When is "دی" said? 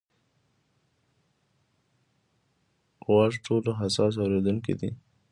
4.79-4.89